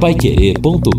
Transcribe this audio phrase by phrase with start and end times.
[0.00, 0.94] Paiquerê.com.br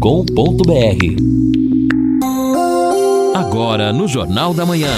[3.33, 4.91] Agora no Jornal da Manhã.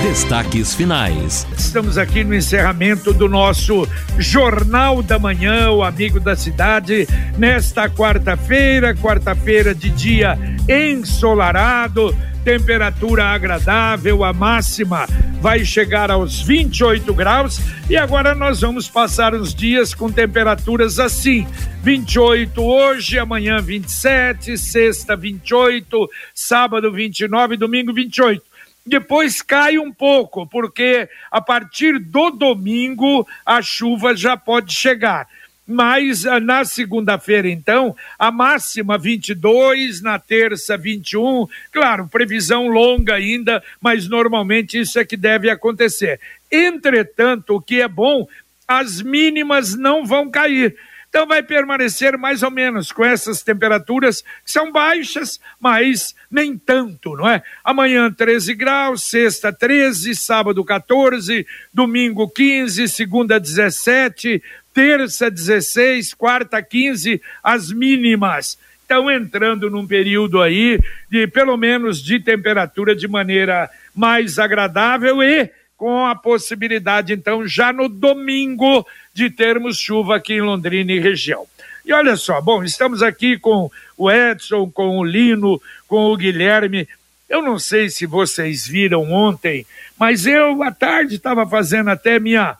[0.00, 1.46] Destaques finais.
[1.56, 3.86] Estamos aqui no encerramento do nosso
[4.18, 14.24] Jornal da Manhã, o Amigo da Cidade, nesta quarta-feira, quarta-feira de dia ensolarado, temperatura agradável,
[14.24, 15.06] a máxima
[15.40, 21.46] vai chegar aos 28 graus e agora nós vamos passar os dias com temperaturas assim:
[21.82, 28.51] 28 hoje, amanhã 27, sexta 28, sábado 29, domingo 28
[28.84, 35.26] depois cai um pouco, porque a partir do domingo a chuva já pode chegar.
[35.66, 41.46] Mas ah, na segunda-feira, então, a máxima 22, na terça 21.
[41.70, 46.20] Claro, previsão longa ainda, mas normalmente isso é que deve acontecer.
[46.50, 48.26] Entretanto, o que é bom,
[48.66, 50.76] as mínimas não vão cair
[51.12, 57.14] então vai permanecer mais ou menos com essas temperaturas que são baixas, mas nem tanto,
[57.14, 57.42] não é?
[57.62, 64.42] Amanhã 13 graus, sexta 13, sábado 14, domingo 15, segunda 17,
[64.72, 68.58] terça 16, quarta 15, as mínimas.
[68.86, 75.50] Então entrando num período aí de pelo menos de temperatura de maneira mais agradável e
[75.82, 81.44] com a possibilidade, então, já no domingo, de termos chuva aqui em Londrina e região.
[81.84, 86.88] E olha só, bom, estamos aqui com o Edson, com o Lino, com o Guilherme.
[87.28, 89.66] Eu não sei se vocês viram ontem,
[89.98, 92.56] mas eu à tarde estava fazendo até minha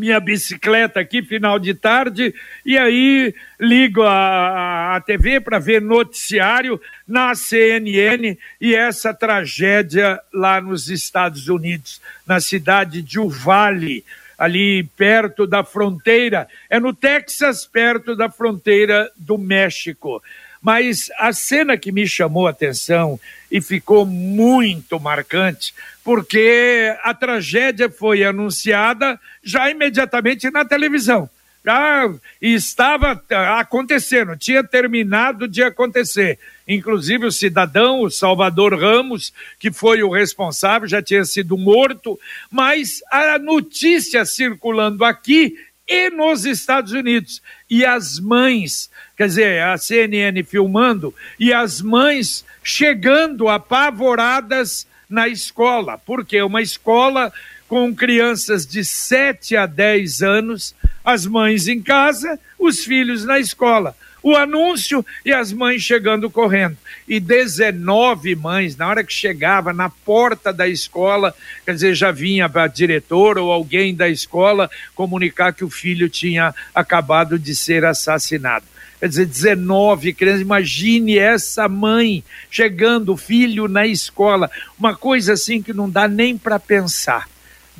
[0.00, 2.34] minha bicicleta aqui, final de tarde,
[2.64, 10.58] e aí ligo a, a TV para ver noticiário na CNN e essa tragédia lá
[10.58, 14.02] nos Estados Unidos, na cidade de Uvalde,
[14.38, 20.22] ali perto da fronteira, é no Texas, perto da fronteira do México.
[20.60, 23.18] Mas a cena que me chamou a atenção
[23.50, 25.74] e ficou muito marcante,
[26.04, 31.28] porque a tragédia foi anunciada já imediatamente na televisão.
[31.64, 33.22] Já estava
[33.58, 36.38] acontecendo, tinha terminado de acontecer.
[36.66, 42.18] Inclusive o cidadão, o Salvador Ramos, que foi o responsável, já tinha sido morto,
[42.50, 45.54] mas a notícia circulando aqui
[45.90, 47.42] e nos Estados Unidos.
[47.68, 55.98] E as mães, quer dizer, a CNN filmando, e as mães chegando apavoradas na escola,
[55.98, 57.32] porque uma escola
[57.66, 60.74] com crianças de 7 a 10 anos,
[61.04, 66.76] as mães em casa, os filhos na escola o anúncio e as mães chegando correndo.
[67.08, 72.50] E 19 mães, na hora que chegava na porta da escola, quer dizer, já vinha
[72.52, 78.64] a diretora ou alguém da escola comunicar que o filho tinha acabado de ser assassinado.
[79.00, 80.42] Quer dizer, 19 crianças.
[80.42, 84.50] Imagine essa mãe chegando, o filho na escola.
[84.78, 87.26] Uma coisa assim que não dá nem para pensar.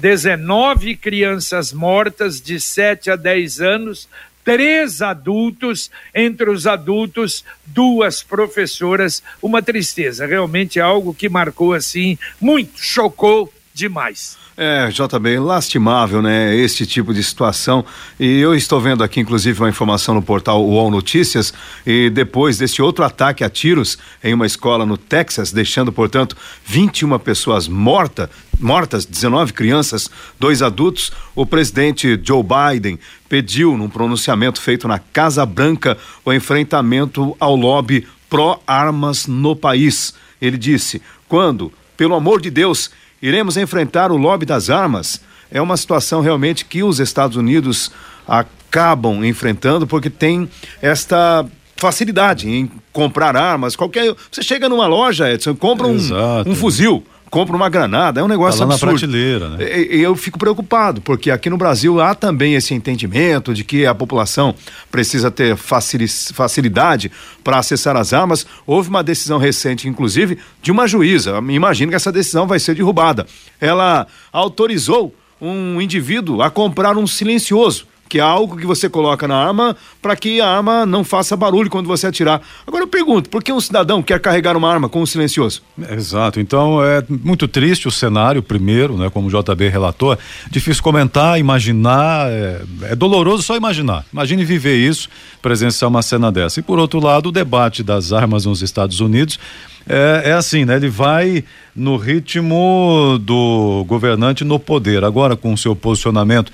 [0.01, 4.09] 19 crianças mortas de 7 a 10 anos
[4.45, 12.19] três adultos, entre os adultos, duas professoras, uma tristeza, realmente é algo que marcou assim,
[12.41, 14.39] muito, chocou demais.
[14.63, 16.55] É, JB, lastimável, né?
[16.55, 17.83] Este tipo de situação.
[18.19, 21.55] E eu estou vendo aqui, inclusive, uma informação no portal UOL Notícias.
[21.87, 26.37] E depois desse outro ataque a tiros em uma escola no Texas, deixando, portanto,
[26.67, 28.29] 21 pessoas mortas,
[28.61, 32.99] mortas, 19 crianças, dois adultos, o presidente Joe Biden
[33.29, 40.15] pediu, num pronunciamento feito na Casa Branca, o enfrentamento ao lobby pró-armas no país.
[40.41, 45.21] Ele disse: quando, pelo amor de Deus, iremos enfrentar o lobby das armas.
[45.51, 47.91] É uma situação realmente que os Estados Unidos
[48.27, 50.49] acabam enfrentando porque tem
[50.81, 51.45] esta
[51.77, 53.75] facilidade em comprar armas.
[53.75, 55.99] Qualquer você chega numa loja, Edson, compra um,
[56.47, 58.93] um fuzil compra uma granada, é um negócio tá lá absurdo.
[58.93, 59.81] na prateleira, né?
[59.81, 63.95] E, eu fico preocupado, porque aqui no Brasil há também esse entendimento de que a
[63.95, 64.55] população
[64.91, 67.11] precisa ter facilidade
[67.45, 68.45] para acessar as armas.
[68.67, 71.39] Houve uma decisão recente, inclusive, de uma juíza.
[71.49, 73.27] Imagino que essa decisão vai ser derrubada.
[73.61, 79.37] Ela autorizou um indivíduo a comprar um silencioso que é algo que você coloca na
[79.37, 82.43] arma para que a arma não faça barulho quando você atirar.
[82.67, 85.63] Agora eu pergunto, por que um cidadão quer carregar uma arma com um silencioso?
[85.89, 90.19] Exato, então é muito triste o cenário, primeiro, né, como o JB relatou,
[90.51, 94.05] difícil comentar, imaginar, é, é doloroso só imaginar.
[94.13, 95.09] Imagine viver isso,
[95.41, 96.59] presenciar uma cena dessa.
[96.59, 99.39] E por outro lado, o debate das armas nos Estados Unidos
[99.89, 100.77] é, é, assim, né?
[100.77, 101.45] Ele vai
[101.75, 105.05] no ritmo do governante no poder.
[105.05, 106.53] Agora, com o seu posicionamento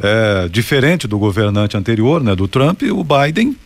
[0.00, 2.34] é, diferente do governante anterior, né?
[2.34, 3.56] Do Trump, o Biden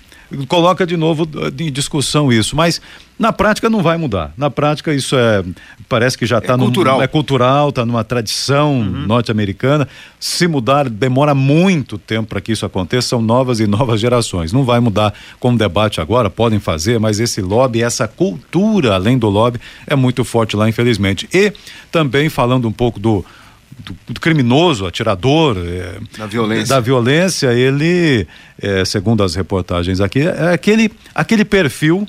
[0.49, 2.81] coloca de novo em discussão isso, mas
[3.19, 4.32] na prática não vai mudar.
[4.37, 5.44] Na prática isso é
[5.88, 9.06] parece que já está é tá cultural, é cultural, está numa tradição uhum.
[9.06, 9.87] norte-americana.
[10.19, 13.08] Se mudar demora muito tempo para que isso aconteça.
[13.08, 14.52] São novas e novas gerações.
[14.52, 16.31] Não vai mudar como debate agora.
[16.31, 21.29] Podem fazer, mas esse lobby, essa cultura além do lobby é muito forte lá, infelizmente.
[21.32, 21.52] E
[21.90, 23.25] também falando um pouco do
[23.84, 28.26] do, do, criminoso, atirador, é, da violência, da violência ele,
[28.61, 32.06] é, segundo as reportagens aqui, é aquele, aquele perfil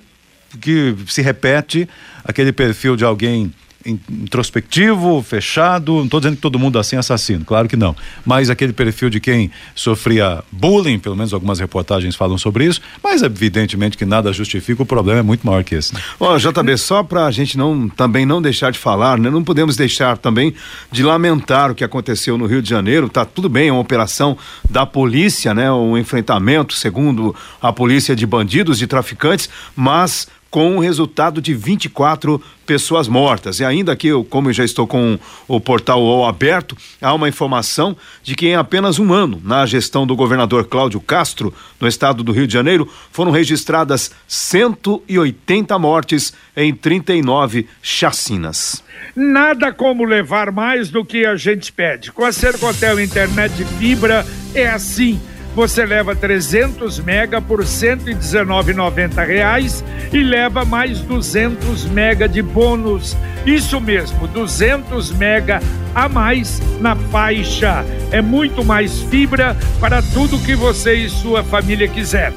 [0.61, 1.87] que se repete,
[2.23, 3.53] aquele perfil de alguém
[3.85, 5.95] introspectivo, fechado.
[5.95, 7.95] Não estou dizendo que todo mundo assim é assassino, claro que não.
[8.25, 13.21] Mas aquele perfil de quem sofria bullying, pelo menos algumas reportagens falam sobre isso, mas
[13.21, 15.93] evidentemente que nada justifica, o problema é muito maior que esse.
[15.93, 16.01] Né?
[16.19, 19.29] Ó, oh, JB, só para a gente não também não deixar de falar, né?
[19.29, 20.53] Não podemos deixar também
[20.91, 23.09] de lamentar o que aconteceu no Rio de Janeiro.
[23.09, 24.37] Tá tudo bem, é uma operação
[24.69, 25.71] da polícia, né?
[25.71, 32.39] Um enfrentamento, segundo a polícia, de bandidos, de traficantes, mas com o resultado de 24
[32.63, 33.59] pessoas mortas.
[33.59, 35.17] E ainda que eu, como eu já estou com
[35.47, 40.05] o portal UOL aberto, há uma informação de que em apenas um ano, na gestão
[40.05, 46.71] do governador Cláudio Castro, no estado do Rio de Janeiro, foram registradas 180 mortes em
[46.71, 48.83] 39 chacinas.
[49.15, 52.11] Nada como levar mais do que a gente pede.
[52.11, 54.23] Com a Sercontel Internet Fibra
[54.53, 55.19] é assim
[55.55, 63.15] você leva 300 mega por 119,90 reais e leva mais 200 mega de bônus.
[63.45, 65.61] Isso mesmo, 200 mega
[65.93, 67.85] a mais na faixa.
[68.11, 72.33] É muito mais fibra para tudo que você e sua família quiser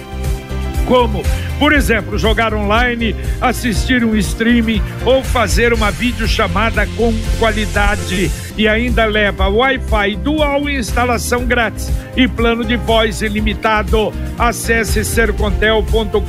[0.87, 1.23] como,
[1.59, 8.31] por exemplo, jogar online, assistir um streaming ou fazer uma videochamada com qualidade.
[8.57, 14.13] E ainda leva Wi-Fi dual instalação grátis e plano de voz ilimitado.
[14.39, 16.21] Acesse sercontel.com.br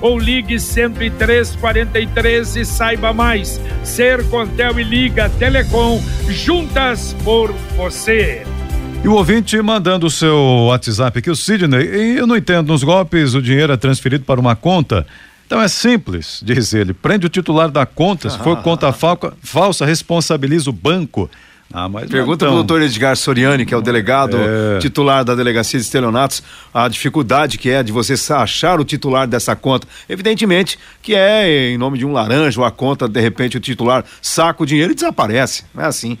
[0.00, 3.60] ou ligue 10343 e saiba mais.
[3.84, 8.57] Sercontel e Liga Telecom, juntas por você.
[9.02, 13.34] E o ouvinte mandando o seu WhatsApp aqui, o Sidney, eu não entendo, nos golpes
[13.34, 15.06] o dinheiro é transferido para uma conta.
[15.46, 16.92] Então é simples, diz ele.
[16.92, 21.30] Prende o titular da conta, se for conta falca, falsa, responsabiliza o banco.
[21.72, 24.78] Ah, mas Pergunta para o doutor Edgar Soriani, que é o delegado é...
[24.78, 26.42] titular da Delegacia de Estelionatos,
[26.72, 29.86] a dificuldade que é de você achar o titular dessa conta.
[30.08, 34.04] Evidentemente que é em nome de um laranja ou a conta, de repente o titular
[34.20, 35.64] saca o dinheiro e desaparece.
[35.74, 36.18] Não é assim.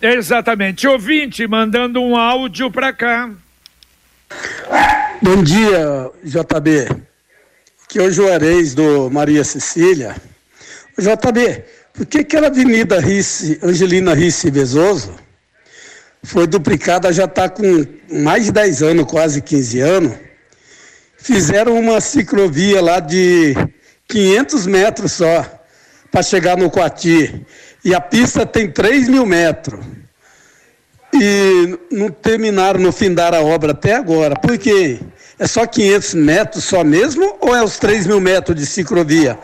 [0.00, 0.86] Exatamente.
[0.86, 3.30] Ouvinte mandando um áudio para cá.
[5.20, 6.88] Bom dia, JB.
[7.84, 10.16] Aqui é o Juarez do Maria Cecília.
[10.96, 15.14] JB, por que aquela avenida Risse, Angelina Risse Vezoso
[16.22, 20.12] foi duplicada, já está com mais de 10 anos, quase 15 anos.
[21.18, 23.54] Fizeram uma ciclovia lá de
[24.08, 25.44] 500 metros só
[26.10, 27.46] para chegar no Coati.
[27.84, 29.80] E a pista tem 3 mil metros.
[31.12, 34.36] E não terminaram, no fim da obra até agora.
[34.36, 35.00] Por quê?
[35.38, 39.38] É só 500 metros só mesmo ou é os 3 mil metros de ciclovia?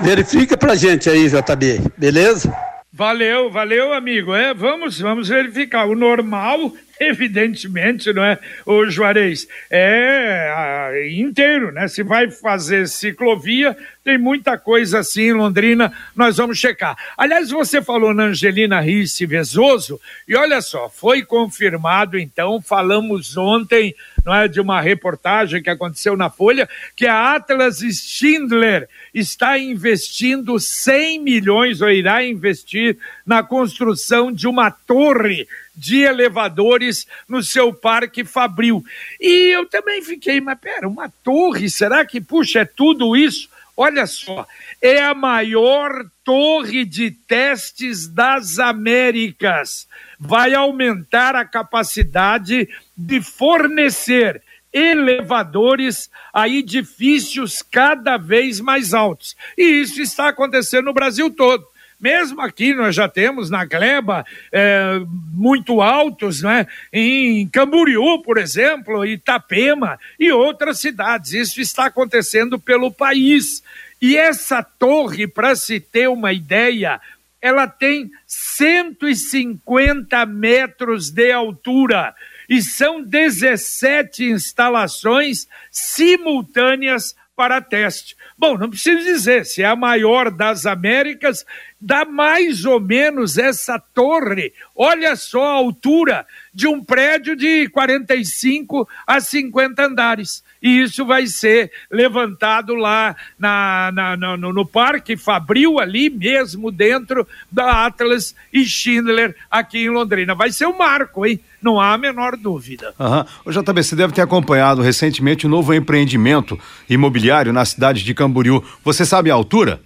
[0.00, 2.52] Verifica pra gente aí, JB, beleza?
[2.92, 4.34] Valeu, valeu, amigo.
[4.34, 5.86] É, vamos, vamos verificar.
[5.86, 6.72] O normal
[7.08, 11.88] evidentemente, não é, o Juarez, é inteiro, né?
[11.88, 16.96] Se vai fazer ciclovia, tem muita coisa assim em Londrina, nós vamos checar.
[17.16, 23.94] Aliás, você falou na Angelina Risse Vezoso, e olha só, foi confirmado então, falamos ontem,
[24.24, 30.58] não é, de uma reportagem que aconteceu na Folha, que a Atlas Schindler está investindo
[30.58, 38.24] 100 milhões, ou irá investir na construção de uma torre de elevadores no seu parque
[38.24, 38.84] Fabril.
[39.20, 43.48] E eu também fiquei, mas pera, uma torre, será que, puxa, é tudo isso?
[43.76, 44.46] Olha só,
[44.82, 49.88] é a maior torre de testes das Américas.
[50.20, 59.36] Vai aumentar a capacidade de fornecer elevadores a edifícios cada vez mais altos.
[59.56, 61.66] E isso está acontecendo no Brasil todo.
[62.02, 65.00] Mesmo aqui nós já temos na gleba é,
[65.32, 66.66] muito altos, né?
[66.92, 71.32] em Camboriú, por exemplo, Itapema e outras cidades.
[71.32, 73.62] Isso está acontecendo pelo país.
[74.00, 77.00] E essa torre, para se ter uma ideia,
[77.40, 82.12] ela tem 150 metros de altura
[82.48, 88.16] e são 17 instalações simultâneas para teste.
[88.36, 91.46] Bom, não preciso dizer, se é a maior das Américas,
[91.80, 94.52] dá mais ou menos essa torre.
[94.76, 100.44] Olha só a altura de um prédio de 45 a 50 andares.
[100.62, 107.26] E isso vai ser levantado lá na, na, no, no Parque Fabril, ali mesmo dentro
[107.50, 110.34] da Atlas e Schindler, aqui em Londrina.
[110.34, 111.40] Vai ser um marco, hein?
[111.62, 112.92] Não há a menor dúvida.
[112.98, 113.24] Uhum.
[113.44, 116.58] O JB, você deve ter acompanhado recentemente um novo empreendimento
[116.90, 118.62] imobiliário na cidade de Camboriú.
[118.84, 119.80] Você sabe a altura?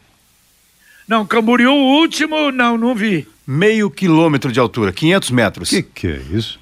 [1.07, 3.29] Não, Camboriú, o último, não, não vi.
[3.47, 5.69] Meio quilômetro de altura, 500 metros.
[5.69, 6.59] Que que é isso?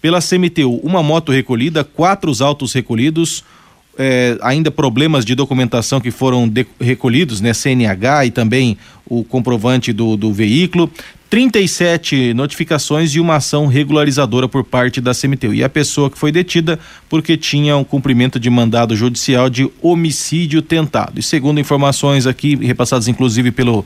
[0.00, 3.44] pela CMTU, uma moto recolhida, quatro autos recolhidos,
[3.98, 7.52] é, ainda problemas de documentação que foram de, recolhidos, né?
[7.52, 10.90] CNH e também o comprovante do, do veículo.
[11.28, 15.52] 37 notificações e uma ação regularizadora por parte da CMTU.
[15.52, 16.78] E a pessoa que foi detida
[17.08, 21.18] porque tinha um cumprimento de mandado judicial de homicídio tentado.
[21.20, 23.84] E segundo informações aqui, repassadas inclusive pelo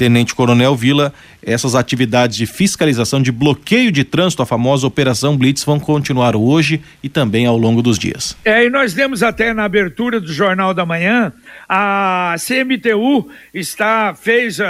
[0.00, 5.62] Tenente Coronel Vila, essas atividades de fiscalização de bloqueio de trânsito, a famosa Operação Blitz,
[5.62, 8.34] vão continuar hoje e também ao longo dos dias.
[8.42, 11.30] É, e nós temos até na abertura do Jornal da Manhã,
[11.68, 14.64] a CMTU está, fez uh,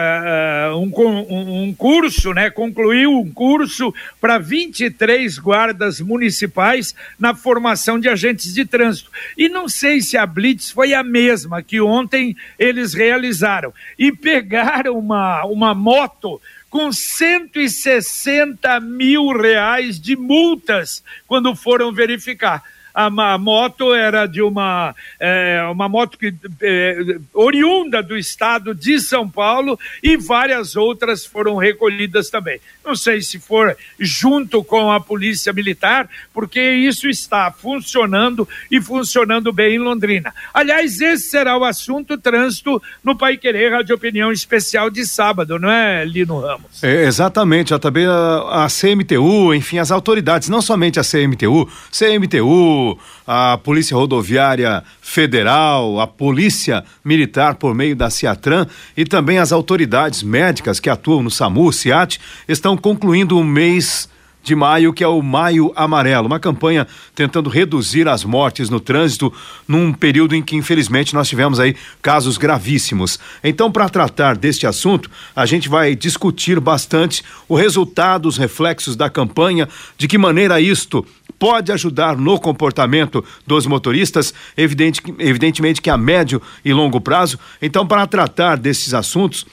[0.74, 8.52] um, um curso, né, concluiu um curso para 23 guardas municipais na formação de agentes
[8.52, 9.12] de trânsito.
[9.38, 13.72] E não sei se a Blitz foi a mesma que ontem eles realizaram.
[13.96, 22.62] E pegaram uma uma, moto com 160 mil reais de multas quando foram verificar.
[22.94, 29.00] A, a moto era de uma, é, uma moto que, é, oriunda do estado de
[29.00, 32.60] São Paulo e várias outras foram recolhidas também.
[32.84, 39.52] Não sei se for junto com a Polícia Militar, porque isso está funcionando e funcionando
[39.52, 40.34] bem em Londrina.
[40.52, 45.70] Aliás, esse será o assunto trânsito no Pai Querer Rádio Opinião Especial de sábado, não
[45.70, 46.82] é, Lino Ramos?
[46.82, 52.79] É, exatamente, JB, a, a CMTU, enfim, as autoridades, não somente a CMTU, CMTU,
[53.26, 60.22] a Polícia Rodoviária Federal, a Polícia Militar por meio da Ciatran e também as autoridades
[60.22, 64.08] médicas que atuam no SAMU, CIAT, estão concluindo o mês
[64.42, 69.32] de maio, que é o Maio Amarelo, uma campanha tentando reduzir as mortes no trânsito
[69.68, 73.18] num período em que, infelizmente, nós tivemos aí casos gravíssimos.
[73.44, 79.10] Então, para tratar deste assunto, a gente vai discutir bastante o resultado, os reflexos da
[79.10, 79.68] campanha,
[79.98, 81.04] de que maneira isto
[81.40, 87.38] pode ajudar no comportamento dos motoristas, evidente, evidentemente que a médio e longo prazo.
[87.62, 89.46] Então, para tratar desses assuntos,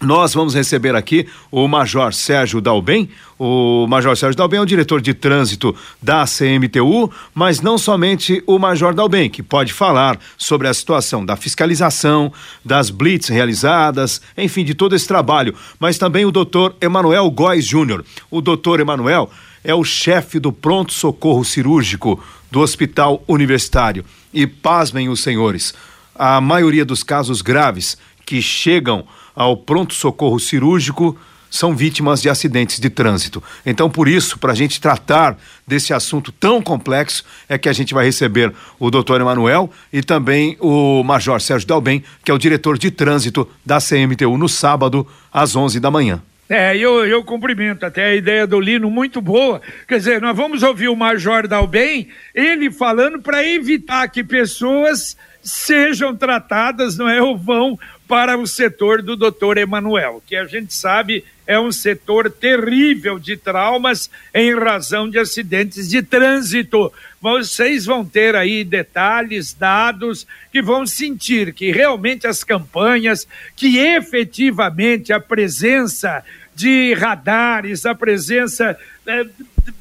[0.00, 3.08] nós vamos receber aqui o Major Sérgio Dalben.
[3.38, 8.58] O Major Sérgio Dalben é o diretor de trânsito da CMTU, mas não somente o
[8.58, 12.30] Major Dalben, que pode falar sobre a situação da fiscalização,
[12.64, 18.04] das blitz realizadas, enfim, de todo esse trabalho, mas também o doutor Emanuel Góes Júnior.
[18.30, 19.30] O doutor Emanuel
[19.66, 24.04] é o chefe do pronto-socorro cirúrgico do Hospital Universitário.
[24.32, 25.74] E pasmem os senhores,
[26.14, 29.04] a maioria dos casos graves que chegam
[29.34, 31.18] ao pronto-socorro cirúrgico
[31.50, 33.42] são vítimas de acidentes de trânsito.
[33.64, 37.92] Então, por isso, para a gente tratar desse assunto tão complexo, é que a gente
[37.92, 42.78] vai receber o doutor Emanuel e também o Major Sérgio Dalben, que é o diretor
[42.78, 46.22] de trânsito da CMTU, no sábado, às 11 da manhã.
[46.48, 49.60] É, eu, eu cumprimento até a ideia do Lino, muito boa.
[49.88, 56.14] Quer dizer, nós vamos ouvir o Major Dalben, ele falando para evitar que pessoas sejam
[56.14, 61.24] tratadas, não é, ou vão para o setor do doutor Emanuel, que a gente sabe
[61.46, 66.92] é um setor terrível de traumas em razão de acidentes de trânsito.
[67.26, 75.12] Vocês vão ter aí detalhes, dados que vão sentir que realmente as campanhas, que efetivamente
[75.12, 76.22] a presença
[76.54, 79.26] de radares, a presença é,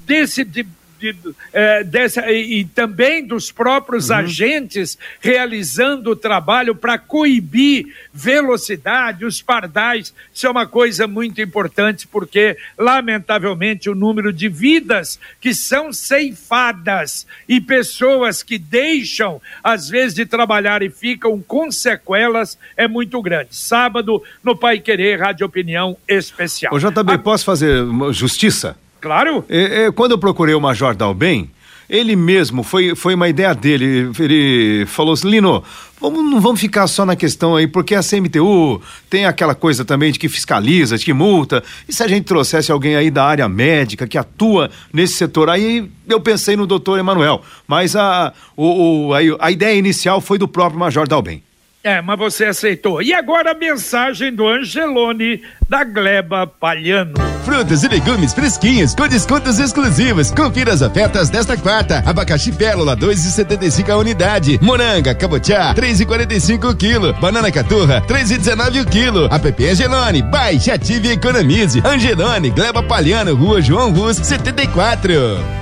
[0.07, 0.43] desse.
[0.43, 0.65] De,
[1.13, 4.17] de, é, dessa, e, e, também dos próprios uhum.
[4.17, 10.13] agentes realizando o trabalho para coibir velocidade, os pardais.
[10.33, 17.27] Isso é uma coisa muito importante, porque, lamentavelmente, o número de vidas que são ceifadas
[17.47, 23.55] e pessoas que deixam, às vezes, de trabalhar e ficam com sequelas é muito grande.
[23.55, 26.73] Sábado, no Pai Querer, Rádio Opinião Especial.
[26.73, 27.17] Ô, JB, A...
[27.17, 28.77] posso fazer justiça?
[29.05, 29.45] Claro.
[29.47, 31.47] É, é, quando eu procurei o Major Dalben,
[31.87, 35.63] ele mesmo, foi, foi uma ideia dele, ele falou assim, Lino,
[36.01, 40.11] vamos, não vamos ficar só na questão aí, porque a CMTU tem aquela coisa também
[40.11, 43.47] de que fiscaliza, de que multa, e se a gente trouxesse alguém aí da área
[43.47, 49.13] médica, que atua nesse setor, aí eu pensei no doutor Emanuel, mas a, o, o,
[49.13, 51.43] a, a ideia inicial foi do próprio Major Dalben.
[51.83, 53.03] É, mas você aceitou.
[53.03, 57.34] E agora a mensagem do Angelone da Gleba Palhano.
[57.45, 60.31] Frutas e legumes fresquinhos com descontos exclusivos.
[60.31, 62.01] Confira as ofertas desta quarta.
[62.03, 64.59] Abacaxi Pérola 2,75 a unidade.
[64.63, 67.13] Moranga, cabotiá 3,45 o quilo.
[67.13, 69.25] Banana caturra 3,19 o quilo.
[69.25, 71.83] App Angelone, baixe, ative e economize.
[71.85, 75.13] Angelone, Gleba Palhano, Rua João Rus 74.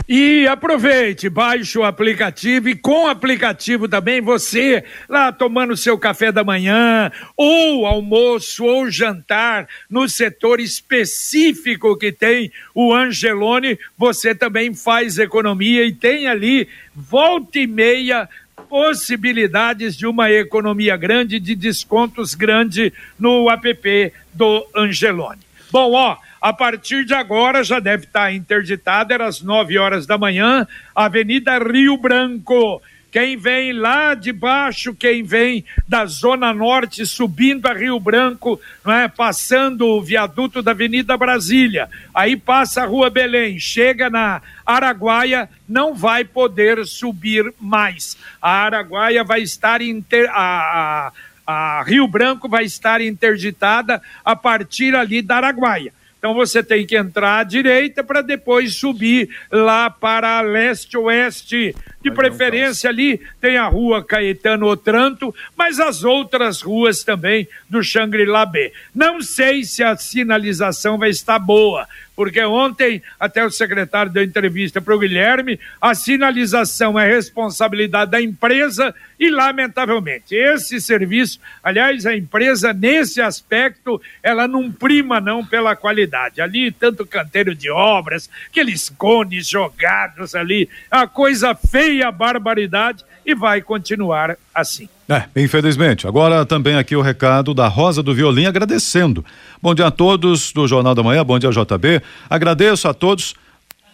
[0.07, 6.29] E aproveite, baixe o aplicativo e com o aplicativo também você lá tomando seu café
[6.29, 14.73] da manhã, ou almoço, ou jantar, no setor específico que tem o Angelone, você também
[14.73, 18.29] faz economia e tem ali volta e meia
[18.69, 25.41] possibilidades de uma economia grande, de descontos grande no app do Angelone.
[25.71, 30.17] Bom, ó, a partir de agora já deve estar interditada, era às 9 horas da
[30.17, 32.81] manhã, Avenida Rio Branco.
[33.13, 38.91] Quem vem lá de baixo, quem vem da Zona Norte, subindo a Rio Branco, não
[38.91, 39.07] é?
[39.07, 45.93] passando o viaduto da Avenida Brasília, aí passa a Rua Belém, chega na Araguaia, não
[45.93, 48.17] vai poder subir mais.
[48.41, 50.27] A Araguaia vai estar inter...
[50.31, 51.11] a,
[51.45, 55.93] a, a Rio Branco vai estar interditada a partir ali da Araguaia.
[56.23, 61.75] Então você tem que entrar à direita para depois subir lá para leste-oeste.
[62.01, 68.45] De preferência ali tem a rua Caetano Otranto, mas as outras ruas também do Xangri-Lá
[68.45, 68.71] B.
[68.95, 74.81] Não sei se a sinalização vai estar boa, porque ontem até o secretário deu entrevista
[74.81, 82.15] para o Guilherme, a sinalização é responsabilidade da empresa e, lamentavelmente, esse serviço, aliás, a
[82.15, 86.41] empresa, nesse aspecto, ela não prima não pela qualidade.
[86.41, 93.33] Ali, tanto canteiro de obras, aqueles cones jogados ali, a coisa feia, a barbaridade, e
[93.33, 94.87] vai continuar assim.
[95.09, 96.07] É, infelizmente.
[96.07, 99.25] Agora também aqui o recado da Rosa do Violim agradecendo.
[99.61, 102.01] Bom dia a todos do Jornal da Manhã, bom dia JB.
[102.29, 103.35] Agradeço a todos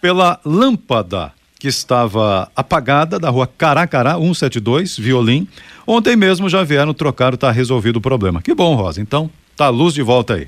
[0.01, 5.47] pela lâmpada que estava apagada da rua Caracará 172, Violim.
[5.85, 8.41] Ontem mesmo já vieram trocar, está resolvido o problema.
[8.41, 9.01] Que bom, Rosa.
[9.01, 10.47] Então, tá a luz de volta aí.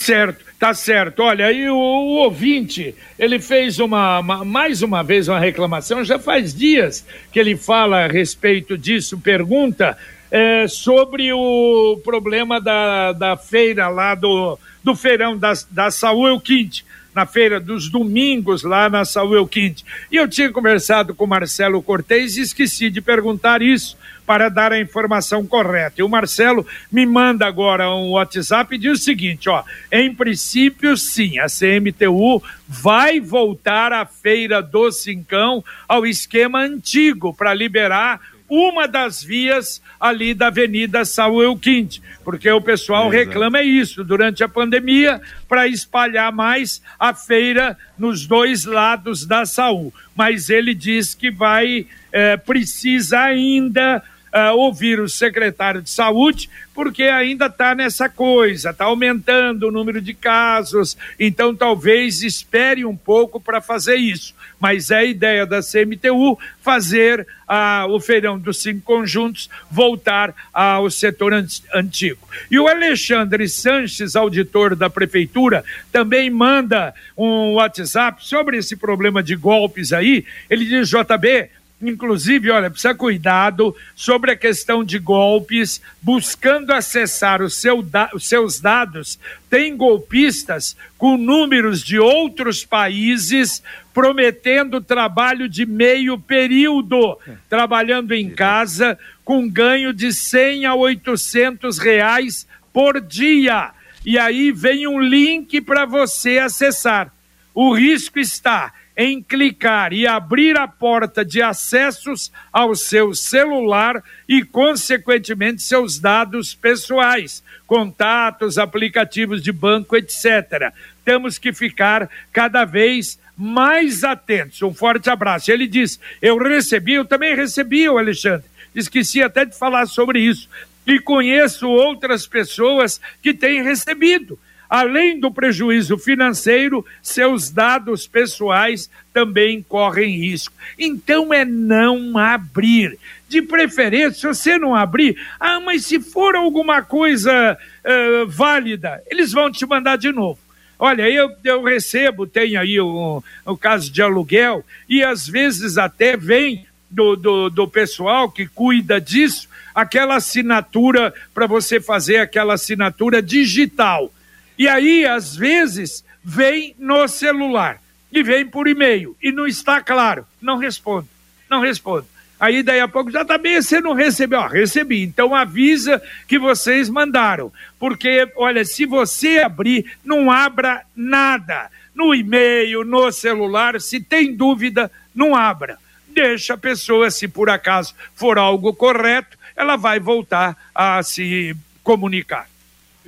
[0.00, 1.20] Certo, tá certo.
[1.22, 6.18] Olha, aí o, o ouvinte, ele fez uma, uma, mais uma vez uma reclamação, já
[6.18, 9.98] faz dias que ele fala a respeito disso, pergunta
[10.30, 16.82] é, sobre o problema da, da feira lá do, do feirão da, da Saúl Quinte
[17.14, 19.84] na feira dos domingos lá na Saúl Quinte.
[20.10, 23.98] E eu tinha conversado com Marcelo Cortez e esqueci de perguntar isso
[24.30, 25.96] para dar a informação correta.
[25.98, 30.96] E o Marcelo me manda agora um WhatsApp e diz o seguinte, ó, em princípio
[30.96, 38.86] sim, a CMTU vai voltar à feira do Cincão ao esquema antigo para liberar uma
[38.86, 43.16] das vias ali da Avenida Saúl Quinte, porque o pessoal Exato.
[43.16, 49.92] reclama isso durante a pandemia para espalhar mais a feira nos dois lados da Saúl.
[50.16, 57.04] Mas ele diz que vai, é, precisa ainda uh, ouvir o secretário de saúde, porque
[57.04, 63.40] ainda está nessa coisa, está aumentando o número de casos, então talvez espere um pouco
[63.40, 64.34] para fazer isso.
[64.58, 70.90] Mas é a ideia da CMTU fazer uh, o feirão dos cinco conjuntos voltar ao
[70.90, 71.32] setor
[71.74, 72.28] antigo.
[72.50, 79.34] E o Alexandre Sanches, auditor da prefeitura, também manda um WhatsApp sobre esse problema de
[79.34, 80.24] golpes aí.
[80.48, 81.48] Ele diz: JB,
[81.82, 88.60] Inclusive, olha, precisa cuidado sobre a questão de golpes, buscando acessar seu da, os seus
[88.60, 89.18] dados.
[89.48, 93.62] Tem golpistas com números de outros países
[93.94, 102.46] prometendo trabalho de meio período, trabalhando em casa com ganho de 100 a 800 reais
[102.72, 103.70] por dia.
[104.04, 107.12] E aí vem um link para você acessar.
[107.54, 114.44] O risco está em clicar e abrir a porta de acessos ao seu celular e,
[114.44, 120.70] consequentemente, seus dados pessoais, contatos, aplicativos de banco, etc.
[121.02, 124.60] Temos que ficar cada vez mais atentos.
[124.60, 125.50] Um forte abraço.
[125.50, 128.44] Ele diz: Eu recebi, eu também recebi, o Alexandre.
[128.74, 130.46] Esqueci até de falar sobre isso.
[130.86, 134.38] E conheço outras pessoas que têm recebido
[134.70, 140.54] Além do prejuízo financeiro, seus dados pessoais também correm risco.
[140.78, 142.96] Então é não abrir.
[143.28, 149.32] De preferência, se você não abrir, ah, mas se for alguma coisa uh, válida, eles
[149.32, 150.38] vão te mandar de novo.
[150.78, 156.16] Olha, eu, eu recebo, tem aí o, o caso de aluguel, e às vezes até
[156.16, 163.22] vem do, do, do pessoal que cuida disso aquela assinatura para você fazer aquela assinatura
[163.22, 164.12] digital.
[164.60, 167.80] E aí, às vezes, vem no celular
[168.12, 170.26] e vem por e-mail e não está claro.
[170.38, 171.08] Não respondo,
[171.48, 172.06] não respondo.
[172.38, 174.38] Aí daí a pouco já também tá você não recebeu.
[174.38, 175.02] Ó, recebi.
[175.02, 177.50] Então avisa que vocês mandaram.
[177.78, 181.70] Porque, olha, se você abrir, não abra nada.
[181.94, 185.78] No e-mail, no celular, se tem dúvida, não abra.
[186.06, 192.49] Deixa a pessoa, se por acaso for algo correto, ela vai voltar a se comunicar.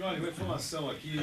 [0.05, 1.17] Olha, uma informação aqui.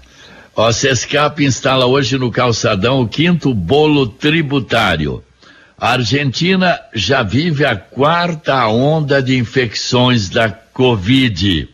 [0.56, 5.24] Ó, Sescap instala hoje no calçadão o quinto bolo tributário.
[5.78, 11.68] A Argentina já vive a quarta onda de infecções da Covid.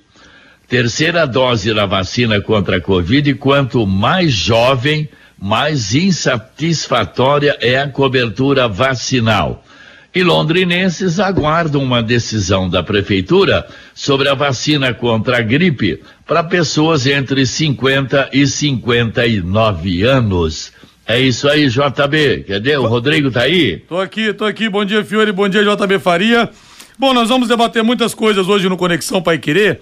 [0.67, 5.09] Terceira dose da vacina contra a Covid, quanto mais jovem,
[5.41, 9.63] mais insatisfatória é a cobertura vacinal.
[10.13, 17.05] E londrinenses aguardam uma decisão da prefeitura sobre a vacina contra a gripe para pessoas
[17.05, 20.71] entre 50 e 59 anos.
[21.07, 22.45] É isso aí, JB.
[22.47, 22.77] Cadê?
[22.77, 23.77] O Rodrigo tá aí?
[23.87, 24.67] Tô aqui, tô aqui.
[24.67, 25.31] Bom dia, Fiore.
[25.31, 26.49] Bom dia, JB Faria.
[26.97, 29.79] Bom, nós vamos debater muitas coisas hoje no Conexão Pai Querer.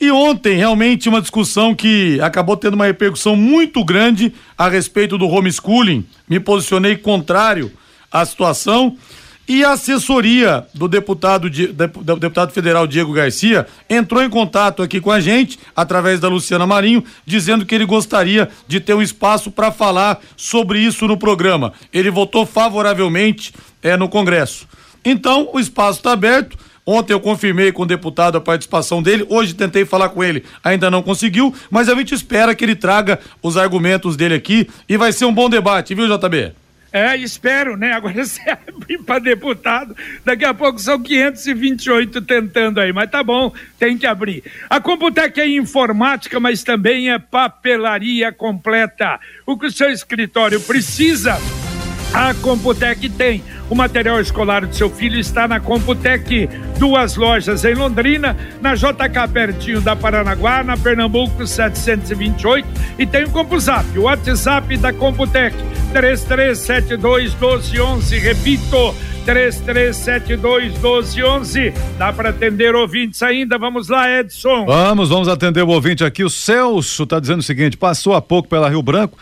[0.00, 5.26] E ontem, realmente, uma discussão que acabou tendo uma repercussão muito grande a respeito do
[5.26, 6.06] homeschooling.
[6.28, 7.72] Me posicionei contrário
[8.10, 8.96] à situação.
[9.48, 15.10] E a assessoria do deputado, do deputado federal Diego Garcia entrou em contato aqui com
[15.10, 19.72] a gente, através da Luciana Marinho, dizendo que ele gostaria de ter um espaço para
[19.72, 21.72] falar sobre isso no programa.
[21.94, 24.68] Ele votou favoravelmente é, no Congresso.
[25.02, 26.58] Então, o espaço está aberto.
[26.90, 30.90] Ontem eu confirmei com o deputado a participação dele, hoje tentei falar com ele, ainda
[30.90, 35.12] não conseguiu, mas a gente espera que ele traga os argumentos dele aqui e vai
[35.12, 36.54] ser um bom debate, viu, JB?
[36.90, 37.92] É, espero, né?
[37.92, 43.52] Agora você abre para deputado, daqui a pouco são 528 tentando aí, mas tá bom,
[43.78, 44.42] tem que abrir.
[44.70, 49.20] A Computec é informática, mas também é papelaria completa.
[49.46, 51.38] O que o seu escritório precisa,
[52.12, 53.42] a Computec tem.
[53.70, 56.48] O material escolar do seu filho está na Computec.
[56.78, 62.66] Duas lojas em Londrina, na JK pertinho da Paranaguá, na Pernambuco 728
[62.98, 65.54] e tem o CompuZap, o WhatsApp da Computec
[65.92, 68.94] 3372 1211, repito,
[69.28, 71.74] 3372 1211.
[71.98, 73.58] Dá para atender ouvintes ainda?
[73.58, 74.64] Vamos lá, Edson.
[74.64, 76.24] Vamos, vamos atender o ouvinte aqui.
[76.24, 79.18] O Celso está dizendo o seguinte: passou há pouco pela Rio Branco,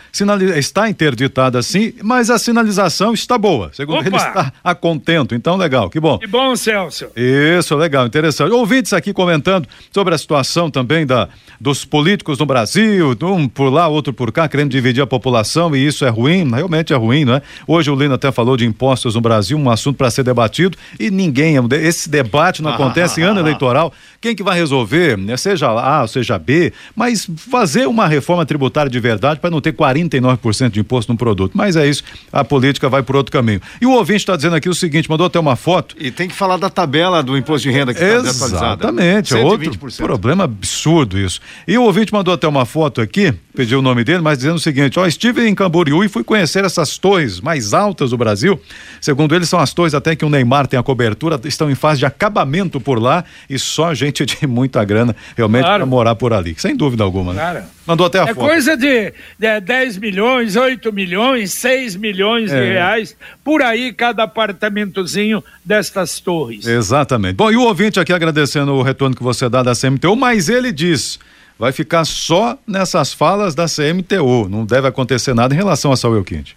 [0.55, 3.69] está interditada sim, mas a sinalização está boa.
[3.73, 4.07] Segundo Opa.
[4.07, 5.35] ele, está a contento.
[5.35, 6.17] Então, legal, que bom.
[6.17, 7.07] Que bom, Celso.
[7.13, 8.53] Isso, legal, interessante.
[8.53, 11.27] Ouvintes aqui comentando sobre a situação também da,
[11.59, 15.85] dos políticos no Brasil, um por lá, outro por cá, querendo dividir a população e
[15.85, 17.41] isso é ruim, realmente é ruim, não é?
[17.67, 21.09] Hoje o Lino até falou de impostos no Brasil, um assunto para ser debatido e
[21.09, 23.93] ninguém, esse debate não acontece em ano eleitoral.
[24.21, 28.89] Quem que vai resolver, né, seja A ou seja B, mas fazer uma reforma tributária
[28.89, 31.51] de verdade para não ter 49% de imposto no produto.
[31.55, 33.61] Mas é isso, a política vai por outro caminho.
[33.81, 35.95] E o ouvinte está dizendo aqui o seguinte, mandou até uma foto.
[35.99, 39.71] E tem que falar da tabela do imposto de renda que está Exatamente, é outro
[39.97, 41.39] problema absurdo isso.
[41.67, 44.59] E o ouvinte mandou até uma foto aqui, pediu o nome dele, mas dizendo o
[44.59, 48.59] seguinte: ó, estive em Camboriú e fui conhecer essas torres mais altas do Brasil.
[49.01, 51.99] Segundo ele, são as torres até que o Neymar tem a cobertura, estão em fase
[51.99, 55.79] de acabamento por lá e só gente de muita grana realmente claro.
[55.79, 56.55] para morar por ali.
[56.57, 57.39] Sem dúvida alguma, né?
[57.39, 57.63] Claro.
[57.85, 58.45] Mandou até a é foto.
[58.45, 62.59] É coisa de, de 10 milhões, 8 milhões, 6 milhões é.
[62.59, 66.67] de reais, por aí cada apartamentozinho destas torres.
[66.67, 67.35] Exatamente.
[67.35, 70.71] Bom, e o ouvinte aqui agradecendo o retorno que você dá da CMTU, mas ele
[70.71, 71.19] diz
[71.57, 74.47] vai ficar só nessas falas da CMTU.
[74.49, 76.55] Não deve acontecer nada em relação a Saúl Quinte.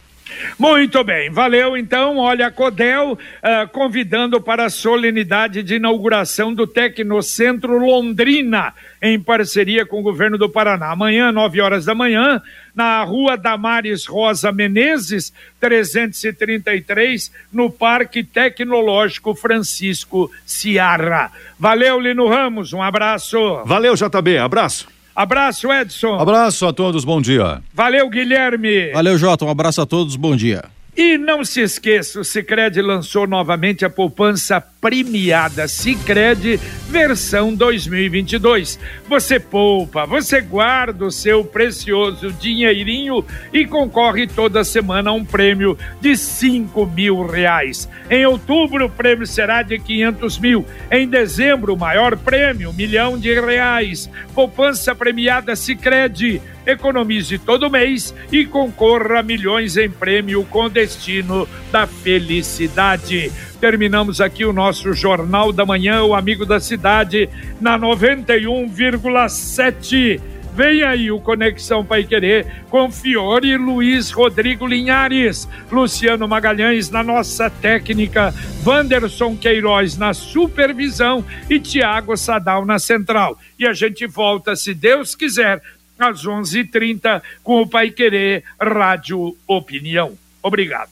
[0.59, 2.19] Muito bem, valeu então.
[2.19, 9.87] Olha, a Codel uh, convidando para a solenidade de inauguração do Tecnocentro Londrina, em parceria
[9.87, 10.91] com o governo do Paraná.
[10.91, 12.43] Amanhã, nove horas da manhã,
[12.75, 21.33] na rua Damares Rosa Menezes, 333, no Parque Tecnológico Francisco Ciarra.
[21.59, 23.63] Valeu, Lino Ramos, um abraço.
[23.65, 25.00] Valeu, JB, abraço.
[25.15, 26.19] Abraço, Edson.
[26.19, 27.61] Abraço a todos, bom dia.
[27.75, 28.93] Valeu, Guilherme.
[28.93, 30.65] Valeu, Jota, um abraço a todos, bom dia.
[30.97, 38.79] E não se esqueça, o Sicredi lançou novamente a poupança premiada Sicredi versão 2022.
[39.09, 45.79] Você poupa, você guarda o seu precioso dinheirinho e concorre toda semana a um prêmio
[46.01, 47.89] de cinco mil reais.
[48.11, 50.67] Em outubro o prêmio será de 500 mil.
[50.91, 54.11] Em dezembro o maior prêmio, um milhão de reais.
[54.35, 56.43] Poupança premiada Sicredi.
[56.67, 63.31] Economize todo mês e concorra a milhões em prêmio com destino da felicidade.
[63.61, 67.29] Terminamos aqui o nosso Jornal da Manhã, o Amigo da Cidade,
[67.61, 70.21] na 91,7.
[70.55, 77.49] Vem aí o Conexão Pai Querer com Fiore Luiz Rodrigo Linhares, Luciano Magalhães na nossa
[77.49, 78.35] técnica,
[78.67, 83.39] Wanderson Queiroz na supervisão e Tiago Sadal na central.
[83.59, 85.63] E a gente volta, se Deus quiser,
[86.01, 90.13] às 11:30 com o Pai Querer Rádio Opinião.
[90.43, 90.91] Obrigado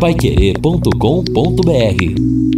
[0.00, 2.49] paiquerê.com.br